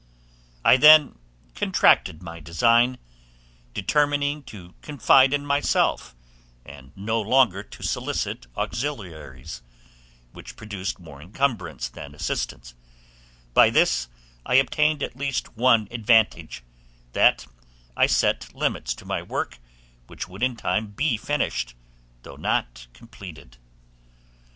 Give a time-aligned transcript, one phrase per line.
[0.65, 1.19] I then
[1.53, 2.97] contracted my design,
[3.75, 6.15] determining to confide in myself,
[6.65, 9.61] and no longer to solicit auxiliaries
[10.31, 12.73] which produced more incumbrance than assistance;
[13.53, 14.07] by this
[14.43, 16.63] I obtained at least one advantage,
[17.13, 17.45] that
[17.95, 19.59] I set limits to my work,
[20.07, 21.73] which would in time be ended,
[22.23, 23.57] though not completed.